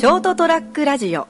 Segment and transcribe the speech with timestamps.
[0.00, 1.28] ショートトラックラジオ。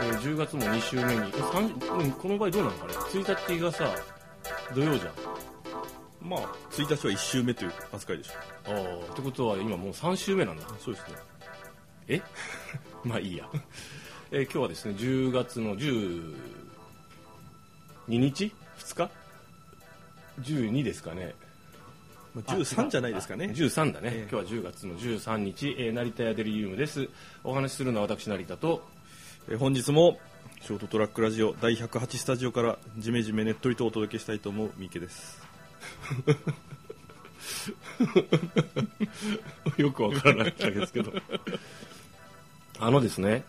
[0.00, 3.92] えー10月も2週目に、うんこの場合どうなのかね、1日がさ、
[4.76, 5.12] 土曜じゃん。
[6.20, 8.32] まあ1日は1週目という扱いでしょ。
[8.66, 8.74] あ
[9.08, 10.62] あ、ってことは今もう3週目なんだ。
[10.78, 11.39] そうですね
[12.14, 12.22] え？
[13.04, 13.48] まあいいや。
[14.32, 16.34] えー今日はですね、10月の12
[18.08, 19.10] 日 ?2 日
[20.40, 21.34] ?12 ですかね。
[22.34, 27.08] まあ13じゃないですかねあ13だね、ええ今日は10月の13日、えー成田屋デリリウムです。
[27.44, 28.86] お話しするのは私、成田と、
[29.48, 30.20] えー本日も
[30.62, 35.40] ショートトラックラジオ第108スタジオからジメジメねっとりとお届けしたいと思う三池です
[39.78, 41.12] よくわからなかったですけど
[42.80, 43.44] あのですね。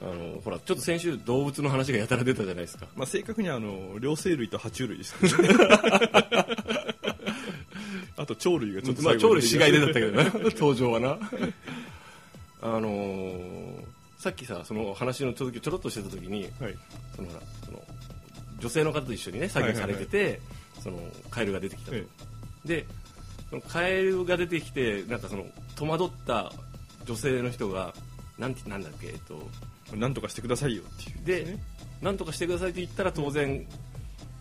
[0.00, 2.86] あのほらちょっと先週動物の話がやたら出たじゃないですか。
[2.94, 5.48] まあ正確にはあの両生類と爬虫類ですけどね。
[8.18, 11.18] あと鳥類がちょっとまあ鳥類死骸でだったけどね 登場はな。
[12.62, 13.84] あのー
[14.18, 16.76] さっきさその話の続きをちょろっとしてた時にはい。
[17.14, 17.82] そのほらその
[18.58, 20.40] 女性の方と一緒にね作業されてて、
[20.82, 20.98] その
[21.30, 22.06] カエルが出てきたと、え。
[22.64, 22.86] で
[23.50, 26.52] そのカエルが出てきてなんかその戸惑った
[27.06, 27.94] 女性の人が
[28.38, 29.48] なんてなんだっけえっと
[29.92, 31.56] えなんとかしてくださいよっていうで、
[32.02, 33.66] なんとかしてくださいって言ったら当然、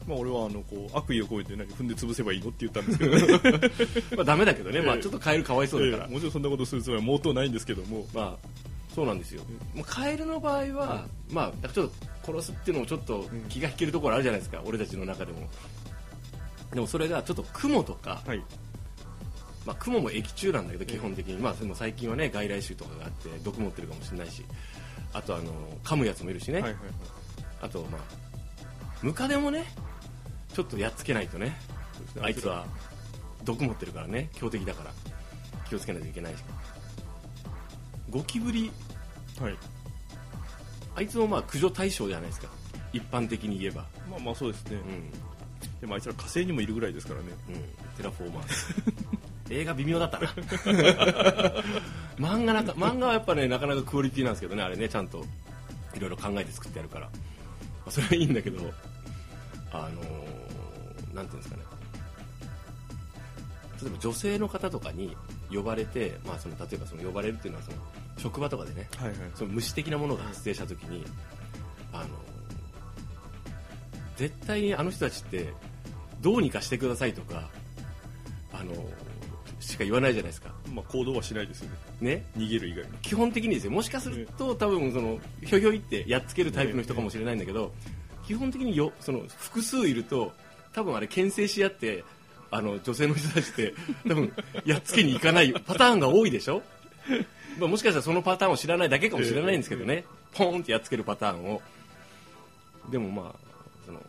[0.07, 3.15] まあ俺はあのこう悪意を込めて何踏んで潰せばいいのって言ったんですけど。
[3.15, 3.71] ね
[4.17, 5.01] まあダメだけどね、まあええ。
[5.01, 6.13] ちょっとカエルかわいそうだから、ええ。
[6.13, 8.05] もちろんそんなことするつもりは毛頭ないんですけども。
[8.13, 8.47] まあ
[8.93, 9.43] そうなんですよ、
[9.75, 11.91] まあ、カエルの場合は、まあだからちょっ
[12.23, 15.49] と殺すっていうのもちょっと気が引けるところあるじゃないですか、俺たちの中でも。
[16.73, 18.41] でもそれがちょっと雲とか、はい
[19.65, 24.43] まあ、雲も液中なんだけど基本的に、まあ、でも最近はね外来種とかがあって毒持ってるかもしれないし。
[25.15, 25.45] あとあの
[25.83, 26.83] 噛むやつもいるしね、はいはいはい。
[27.61, 28.01] あとまあ
[29.01, 29.65] ムカデもね
[30.53, 31.57] ちょっとやっつけないとね。
[32.21, 32.65] あいつは
[33.43, 34.29] 毒持ってるからね。
[34.33, 34.91] 強敵だから。
[35.69, 36.43] 気をつけないといけないし。
[38.09, 38.71] ゴキブリ。
[39.39, 39.57] はい。
[40.95, 42.47] あいつもまあ駆除対象じゃないですか。
[42.93, 43.85] 一般的に言えば。
[44.09, 44.77] まあまあそうですね。
[44.77, 45.79] うん。
[45.81, 47.27] でもあいつら火星にもいるぐらいですからね。
[47.49, 47.55] うん。
[47.97, 48.55] テラフォーマーズ
[49.49, 50.27] 映画微妙だったな。
[52.17, 55.25] 漫画なんか漫画はやっぱねなかなかクオリティなんですけどねあれねちゃんと。
[55.95, 57.11] いろいろ考えて作ってやるから、ま
[57.87, 58.59] あそれはいいんだけど
[59.71, 61.63] あのーなんていうんですかね。
[63.81, 65.15] 例えば女性の方とかに
[65.51, 67.77] 呼ばれて、まあ、その例えばその呼ばれるっていうのはその
[68.17, 69.17] 職場とかでねはいはい。
[69.35, 71.05] その虫的なものが発生した時に
[71.93, 72.07] あの
[74.17, 75.53] 絶対にあの人たちって
[76.21, 77.49] どうにかしてくださいとか
[78.53, 78.73] あの
[79.65, 80.49] しか言わないじゃないですか。
[80.73, 81.69] まあ行動はしないですよ
[82.01, 82.15] ね。
[82.15, 82.25] ね？
[82.37, 82.91] 逃げる以外に。
[83.01, 83.71] 基本的にですよ。
[83.71, 87.73] もしかすると多分そのひょひょいってやっつけるタイプの人かもしれないんだけど
[88.27, 90.31] 基本的によその複数いると
[90.73, 92.03] 多分あれ牽制し合って
[92.51, 93.73] あの女性の人たちって
[94.07, 94.31] 多分
[94.65, 96.61] やっつけに行かないパターンが多いでしょ？
[97.59, 101.61] まあもしかしたらそのパターンを知らないだけかもしれないんですけどね、ポーンってやっつけるパターンを。
[102.91, 103.53] でもまあ
[103.85, 103.99] その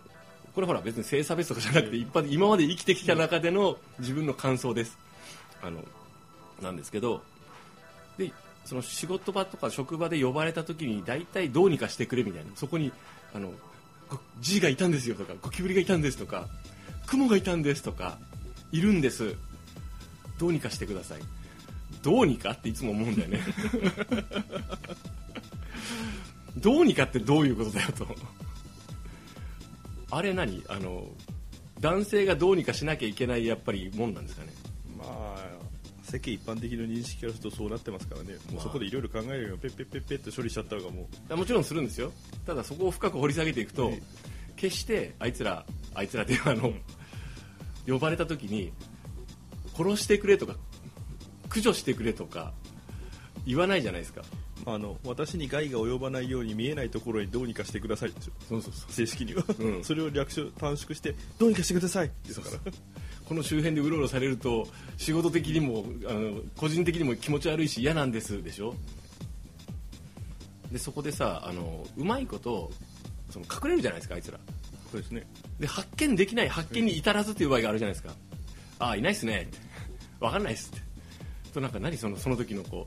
[0.54, 4.98] これほら別に性差別とかじゃなくて一般的今まで生きてきた中での自分の感想です
[5.66, 5.84] あの
[6.62, 7.22] なんですけど
[8.18, 8.32] で
[8.64, 12.50] その仕事場とか職場で呼ばれた時に大体どうにかしてくれみたいな。
[12.56, 12.92] そこに
[13.34, 13.52] あの
[14.40, 16.48] G がいたんですよとかゴキブリがいたんですとか
[17.06, 18.18] 雲がいたんですとか
[18.72, 19.36] いるんです。
[20.38, 21.20] どうにかしてください。
[22.02, 23.40] どうにかっていつも思うんだよね。
[26.58, 28.06] どうにかってどういうことだよと。
[30.10, 30.64] あれ何？
[30.68, 31.06] あの
[31.80, 34.52] 男性がどうにかしなきゃいけないやっぱりもんなんですかね。
[34.96, 35.55] まあ
[36.06, 38.36] 世間一般的な認識からするとそうなってますからね。
[38.52, 42.12] もうそこでいろいろ考えるよペッペッペッペッって処理しちゃった方がもうもちろんするんですよ。
[42.46, 44.00] ただそこを深く掘り下げていくと、え
[44.54, 46.72] 決してあいつらあいつらであの
[47.86, 48.72] 呼ばれた時に
[49.76, 50.54] 殺してくれとか
[51.44, 52.54] 駆除してくれとか
[53.44, 54.22] 言わないじゃないですか。
[54.64, 58.12] あの私に害が及ばないように見えないところにどうにかしてください
[58.48, 59.84] そうそうそう正式には、うん。
[59.84, 62.72] それを略称短縮してどうにかしてくださいですから
[63.28, 68.74] この周辺でうろうろされると仕事的にもあの個人的にも気持ち悪いし嫌なんですでしょ？
[70.70, 72.70] でそこでさあのうまいこと
[73.30, 74.38] その隠れるじゃないですかあいつら。
[74.90, 75.26] そうですね。
[75.58, 78.14] で発見できない発見に至らずという場合があるじゃないですか、
[78.78, 79.42] ああいないっすね。
[79.42, 79.58] って
[80.20, 81.52] 分かんないっすって。
[81.52, 82.86] となんか何そのその時のこ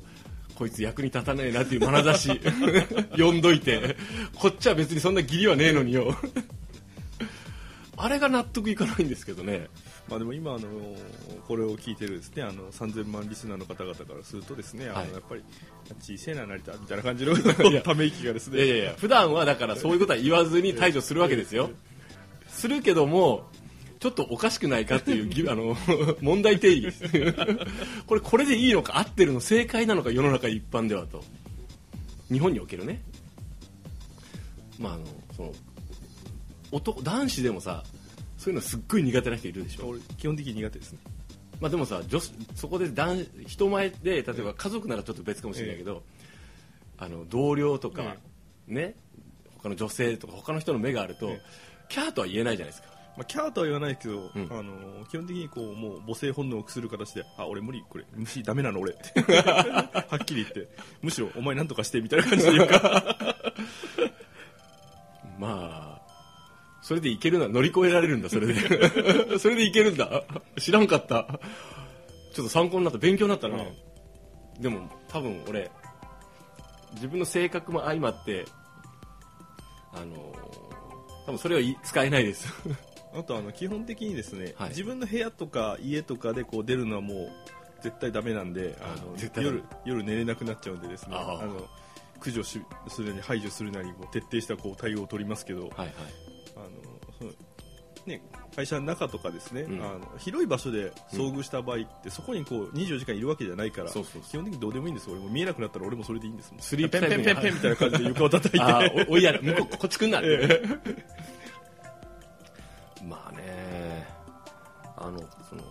[0.51, 2.29] うこいつ役に立たねえなっていう眼差し。
[3.17, 3.97] 呼んどいて。
[4.35, 6.15] こっちは別にそんな義理はねえのによ
[8.01, 9.67] あれが納得いかないんですけどね。
[10.07, 10.67] まあでも今あの
[11.47, 15.07] これを聞いてるですねあの3000万リスナーの方々からするとですね、あはい。
[15.07, 15.43] のやっぱり
[16.01, 17.33] 小さいな成田みたいな感じの
[17.73, 17.81] や。
[17.81, 18.65] ため息がですね。
[18.65, 21.69] いやいや普段はだからそういうことは言わずに対処するわけですよ。
[22.47, 23.47] するけども
[23.99, 25.75] ちょっとおかしくないかっていうぎあの
[26.21, 26.95] 問題定義。
[28.07, 31.23] これこれでいいのか合ってるの正解なのか世の中一般ではと。
[32.31, 33.01] 日本におけるね。
[34.79, 35.03] まああの
[35.35, 35.51] その
[36.71, 37.83] 男男子でもさ
[38.39, 39.89] そういうのすっごい苦手な人いるでしょ。
[39.89, 40.99] 俺基本的に苦手ですね。
[41.59, 46.03] まあでもさ女子そこで男人前で例えば家族ならちょっと別かもしれないけど、
[46.97, 48.15] あの同僚とか、
[48.65, 48.95] ね
[49.57, 51.41] 他の女性とか他の人の目があると、え
[51.89, 52.87] キャーとは言えないじゃないですか。
[53.17, 54.47] まあ、キャーとは言わないけど、うん。
[54.49, 60.69] あの基本的にこうもう母性本能をくする形であ俺無理これ虫ダメなの俺って はっきり言って
[61.01, 63.15] むしろお前なんとかしてみたいな感じで言うか
[65.37, 65.88] まあ
[66.81, 68.55] それでいけるな乗り越えられるんだそれで。
[69.39, 70.23] それでいけるんだ。
[70.57, 71.39] 知らんかった。
[72.33, 72.99] ちょっと参考になった。
[72.99, 73.57] 勉強になったな、
[74.59, 75.71] でも多分俺
[76.93, 78.45] 自分の性格も相まって
[79.93, 80.15] あの
[81.25, 82.47] 多分それはい使えないです。
[83.13, 84.69] あとあの基本的にですね、はい。
[84.69, 87.31] 自分の部屋とか家とかでこう出るのはもう
[87.81, 91.15] 絶対ダメなんでああの夜夜寝れなくなっちゃうんでですね。
[91.17, 91.67] あの
[92.19, 95.89] 駆除しするに排除するなりも徹底したこう対応を取りますけど、はいはい
[96.59, 97.31] あの
[98.05, 98.21] ね、
[98.55, 99.81] 会社の中とかですね、うん。
[99.81, 105.09] あの広い場所で遭遇した場合って、そこにこう24時間いるわけじゃないから基本的にどうでもいいんです。
[105.09, 106.61] 俺も見えなくなったら俺もそれでいいんですもん。
[106.61, 109.05] スリープペンペンペンペンみたいな感じで床を叩いて。
[109.09, 110.61] おおいや向こうこっち来んなって、
[113.05, 114.07] まあね。
[114.97, 115.19] あの
[115.49, 115.63] その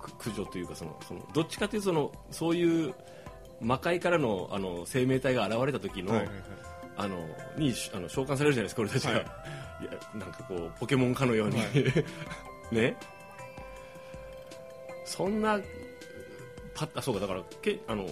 [0.00, 2.94] く駆除というかそのそのどっちかというとそのそういう
[3.60, 6.36] 魔界からのあの生命体が現れた時の、はいはいはい。
[6.96, 7.16] あの
[7.58, 9.26] にしあの召喚されるじゃないですか俺たちが、はい
[9.84, 12.04] い、やなんかこうポケモンかのように、はい。
[12.74, 12.96] ね。
[15.04, 15.60] そんな
[16.74, 18.04] パッあそうかだからけあの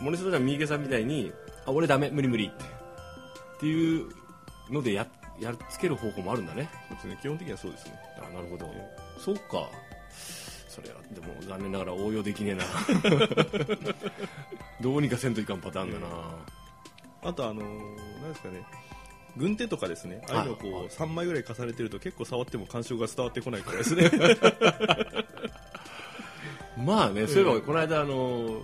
[0.00, 1.32] モネストさん三池さんみたいに
[1.66, 2.64] あ俺ダメ無理無理って。
[3.58, 4.08] っていう
[4.70, 5.06] のでや
[5.40, 6.68] やっつける方法もあるんだね。
[6.88, 7.18] そうですね。
[7.22, 7.92] 基本的にはそうですね。
[8.18, 8.70] あなるほど、
[9.18, 9.68] そうか。
[10.68, 12.64] それはでも残念ながら応用できねえな。
[14.80, 16.06] どうにかせんといかんパターンだな、
[17.22, 18.64] あとあのーなんですかね
[19.38, 20.88] 軍手とかですねああいうのをこう、はい。
[20.88, 24.10] 3枚ぐらい重ねてると結構触っても感触が伝わってこないからですね。
[26.84, 28.62] まあね、そういえばこの間あの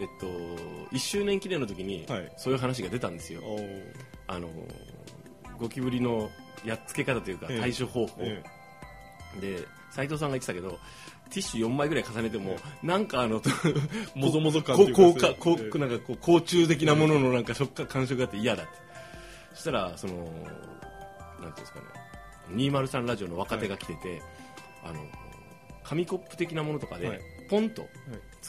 [0.00, 0.26] えっと
[0.92, 2.32] 1周年記念の時に、はい。
[2.36, 3.40] そういう話が出たんですよ。
[3.42, 3.82] おー。
[4.26, 4.48] あの
[5.58, 6.30] ゴキブリの
[6.64, 7.60] やっつけ方というかええ。
[7.60, 8.42] 対処方法、え
[9.40, 10.78] で斉藤さんが言ってたけど
[11.30, 13.40] ティッシュ4枚ぐらい重ねても、なんかあの
[14.14, 18.72] え もぞもぞ感こというかこうかこなんかこう甲虫的なもののなんか食感感触があって嫌だって
[19.54, 21.86] そしたらそのなんていうんですかね
[22.54, 24.22] 203ラジオの若手が来てて、
[24.84, 25.00] あの
[25.84, 27.20] 紙コップ的なものとかで、はい。
[27.48, 27.90] ポンとはい。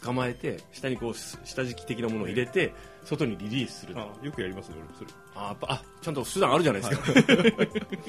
[0.01, 3.99] 捕まえて下にこうし下敷き的なものを入れて外にリリースすると。
[3.99, 5.11] あよくやりますね俺それ。
[5.35, 7.03] ああちゃんと手段あるじゃないですか、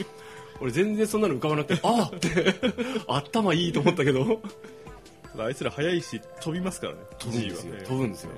[0.60, 2.54] 俺全然そんなの浮かばなくてああって
[3.08, 4.40] 頭いいと思ったけど。
[5.32, 7.00] ただあいつら速いし飛びますからね。
[7.18, 8.32] 飛ぶんですよ飛ぶんですよ。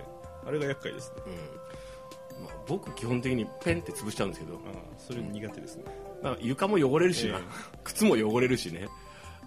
[0.47, 1.23] あれが厄介ですね
[2.44, 4.55] まあ、僕基本的にペンって潰しちゃうんですけど。
[4.67, 5.85] ああそれ苦手ですね、
[6.23, 7.44] まあ床も汚れるしな、ええ。
[7.85, 8.88] 靴も汚れるしね。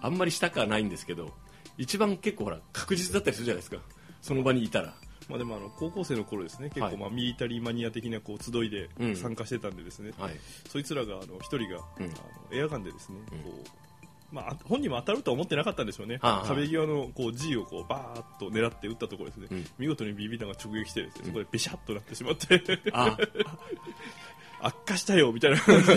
[0.00, 1.32] あんまりしたくはないんですけど。
[1.76, 3.78] 一番結構ほら確実だったりするじゃないですか。
[4.20, 4.94] その場にいたら。
[5.28, 6.70] まあ、でもあの高校生の頃ですね。
[6.70, 6.92] 結はい。
[6.92, 9.16] 構まあミリタリーマニア的なこう集いでうん。
[9.16, 10.32] 参加してたんでですね、はい。
[10.68, 12.06] そいつらがあの一人が、うん。
[12.06, 12.12] あの
[12.52, 13.38] エアガンでですね、うん。
[13.40, 13.87] こう
[14.30, 16.46] まあ、本人も当たるとは思ってなかったんでしょうね、ああ。
[16.46, 19.66] 壁際のこう G をこうバーッと狙って撃ったところですね、うん。
[19.78, 22.62] 見事にビビ弾が直撃してね、そこでベシャッとなってしまって。
[22.92, 23.16] あ
[24.60, 25.60] 悪化したよみたいな。
[25.60, 25.96] 感じで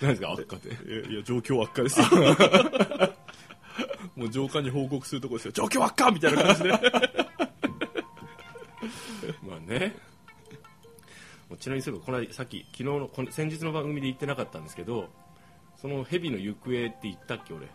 [0.00, 0.68] 何ですか悪化って。
[0.68, 2.06] いやいや状況悪化ですよ。
[4.16, 5.52] もう上官に報告するところですよ。
[5.52, 6.70] 状況悪化みたいな感じで。
[9.42, 9.96] まあね。
[11.58, 15.10] ちなみにそういえばこの間さっき昨日のこの先日の番組で言ってなかったんですけど
[15.82, 17.66] その蛇の行方って言ったっけ俺？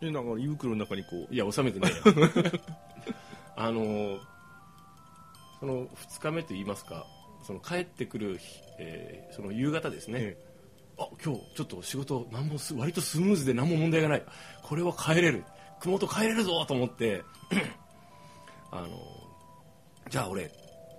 [0.00, 1.34] でなんか胃袋の中にこう。
[1.34, 1.98] いや収めてないよ
[3.54, 4.18] あの
[5.60, 7.06] その2日目と言いますか
[7.46, 10.36] その帰ってくる日、えーその夕方ですね、え
[10.98, 14.22] あ今日ちょっと仕事何もす割とスムーズで何も問題がない。
[14.62, 15.44] これは帰れる。
[15.80, 17.22] 熊本帰れるぞと思って。
[18.72, 18.88] あの
[20.08, 20.52] じゃあ俺ち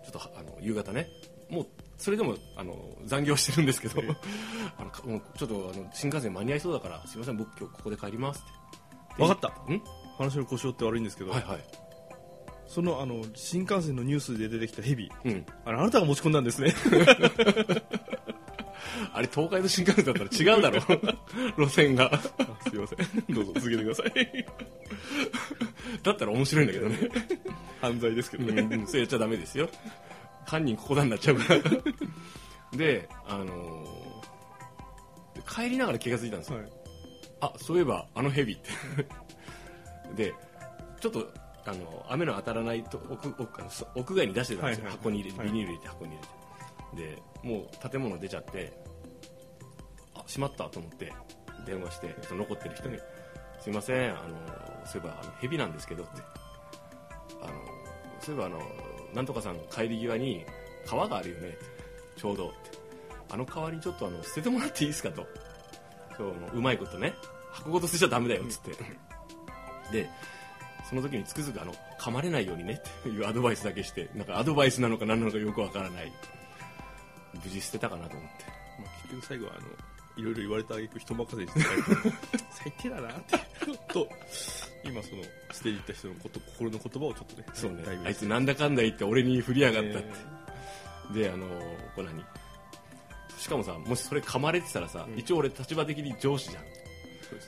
[0.08, 1.08] ょっとあの夕方ね。
[1.50, 1.68] もう
[1.98, 2.76] それでもあの
[3.06, 4.02] 残業してるんですけど、
[4.78, 9.24] あのかもうちょっとあの新幹線間に合いそうだからすいません僕今日ここで帰りますって。
[9.24, 9.48] 分かった。
[9.72, 9.82] ん？
[10.18, 11.64] 話の故障って悪いんですけど、はいはい。
[12.68, 15.12] そのあの新幹線のニュースで出てきたヘビ。
[15.24, 15.46] うん。
[15.66, 16.74] あれあなたが持ち込んだんですね。
[19.14, 20.82] あれ東海道新幹線だったら違うだろ
[21.58, 22.14] 路線が。
[22.14, 22.20] あ
[22.70, 23.34] すいません。
[23.34, 24.46] どうぞ続けてください。
[26.04, 26.98] だったら面白いんだけどね。
[27.82, 28.88] 犯罪ですけどうね、んうん。
[28.88, 29.70] それやっちゃダメですよ
[30.46, 31.62] 犯人ここだになっちゃうから。
[32.78, 34.06] であのー
[35.48, 36.72] 帰りながら気が付いたんですよ、はい。
[37.42, 38.70] あそういえばあのヘビって。
[40.16, 40.34] で
[41.00, 41.32] ちょっと
[41.66, 43.34] あの雨の当たらないと屋
[43.96, 44.92] 屋外に出してたんですよ、はいはいはい。
[44.92, 45.48] 箱に入れてはい。
[45.50, 46.18] ビニール入れて箱に入
[46.98, 48.74] れて、でもう建物出ちゃって
[50.16, 51.14] あしまったと思って
[51.66, 52.98] 電話してその残ってる人に
[53.60, 56.22] 「すいませんあのそういえばあのヘビなんですけど」って。
[57.42, 57.54] あの
[58.20, 58.60] そういえばあの
[59.16, 60.46] なんとかさん帰り際に
[60.86, 61.58] 川があるよね。
[62.18, 62.56] ちょうどって。
[63.32, 65.26] あの川にちょっとあの捨ててもらっていいですかと。
[66.18, 67.14] そうもううまいことね。
[67.52, 68.72] 箱ごと捨てちゃダメだよっつって、
[69.92, 70.10] で
[70.90, 76.12] その時につくづくあの噛まれないようにねっていうアドバイスだけしてなんかアドバイスなのか何なのかよくわからない。
[77.44, 78.46] 無事捨てたかなと思って。
[78.82, 79.68] まあ、結局最後はあの
[80.18, 81.60] いろいろ言われた挙句人任せにして
[82.52, 83.38] 最低だなって。
[83.94, 84.08] と
[84.86, 87.84] 今その捨てに行った人のこと心の言葉をちょっとねそうね。
[88.06, 90.08] あいつなんだかんだ言って俺に振りやがったって、
[91.16, 91.48] えであの
[91.96, 92.24] これ何？
[93.38, 95.20] しかもさもしそれ噛まれてたらさ、うん。
[95.20, 96.64] 一応俺立場的に上司じゃん。
[96.64, 96.70] ね。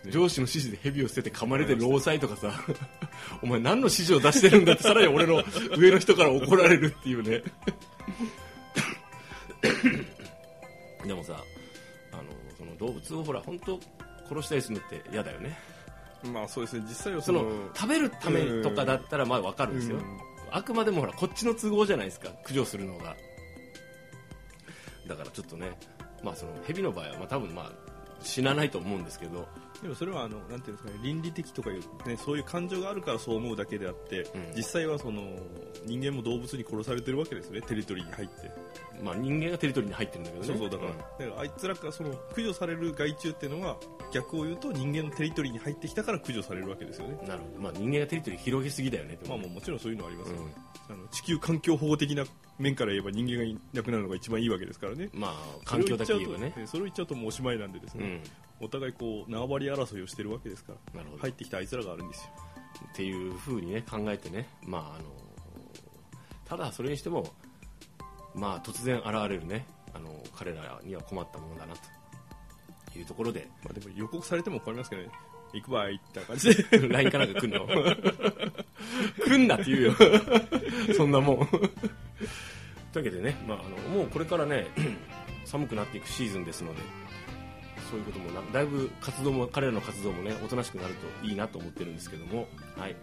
[0.10, 2.51] 上司の指示で蛇を捨てて噛まれて労災とかさ
[3.41, 5.44] お前何の指示を出してるんだってさらに俺の
[5.77, 7.44] 上の人から怒られるっていうね。
[11.06, 11.41] でもさ
[12.12, 12.24] あの
[12.58, 13.79] その動物をほら本当
[14.27, 15.58] 殺したりするのって嫌だよね
[16.24, 20.03] まあそうですね実際はその食べるためとかだったらまあ分かるんですよ、うん。
[20.51, 22.29] あくまでもほらこっちの都合じゃないですか。
[22.43, 23.15] 駆除するのが。
[25.07, 25.71] だからちょっとね
[26.24, 27.71] まあその蛇の場合はまあ多分まあ
[28.21, 29.47] 死なないと思うんですけど。
[29.81, 34.25] でもそれはあのなんていうんですかね倫理的とかいう、ね、そういう感情があるからそう思うだけであって、ん。
[34.55, 35.21] 実際はその
[35.86, 38.51] 人間も動物に殺されてるわけですねテリトリーに入って、
[39.03, 40.47] まあ人間がテリトリーに入ってるんだけどね。
[40.47, 40.97] そうそうだから,、ん。
[40.97, 43.77] だからあいつらがその駆除される害虫っていうのは
[44.12, 47.18] 逆を言うと人間のテリトリーに入ってきたから駆除されるわけですよね。
[47.28, 49.62] なるほど、まあ、人間がテリトリー広げすぎだよねまあも。
[49.62, 50.38] ちろんそういうのはありますよ、
[50.90, 50.96] うん。
[50.96, 52.24] あの地球環境保護的な
[52.58, 55.10] 面から言えば人間がいなくなるのが一番いいわけですからね。
[55.14, 55.34] まあ
[55.66, 58.22] 環境だけ言えばねそれを言っちゃうとそれを言っちゃうともうおしまいなんでですね、
[58.62, 58.66] うん。
[58.66, 62.30] お互いこう縄張り争いをしてるわけですからなるほど、入ってきたあいつらがあるんですよ。
[62.92, 64.48] っていうふうにね考えてね。
[64.64, 65.06] まああの
[66.46, 67.34] ただそれにしても
[68.34, 69.66] まあ突然現れるね。
[69.94, 71.80] あの彼らには困ったものだなと
[72.98, 73.48] いうところで。
[73.63, 75.10] まあ、でも予告されても困りますけどね。
[75.54, 76.50] 行くばいって感じ。
[76.70, 77.68] で LINE かなんか来んの。
[79.25, 79.96] 来んなって言うよ。
[80.96, 81.48] そんなもん。
[82.92, 84.68] というわけでね、まあ、あのもうこれからね
[85.46, 86.82] 寒くなっていくシーズンですので
[87.89, 92.94] そういうこともなだいぶ活動も彼らの活動もねおとなしくなるといいなと思ってるんですけども、はい。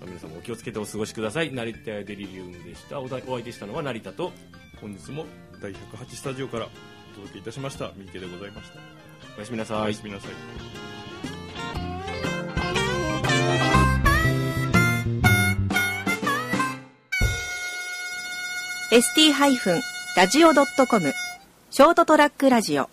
[0.00, 1.52] まあ、皆さんもお気をつけてお過ごしください。
[1.52, 3.00] 成田屋デリリウムでした。
[3.00, 4.32] おだお相手したのは成田と
[4.80, 5.26] 本日も
[5.60, 6.68] 第108スタジオから
[7.14, 7.92] お届けいたしました。
[7.96, 8.78] 三池でございました。
[9.36, 9.82] おやすみなさい。
[9.82, 10.30] おやすみなさい。
[10.30, 10.34] ー
[18.94, 21.12] ST-radio.com
[21.70, 22.88] ショートトラックラジオ